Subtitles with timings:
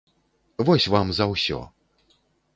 [0.69, 1.61] Вось вам за ўсё.